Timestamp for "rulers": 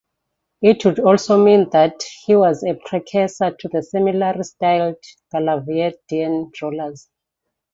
6.59-7.07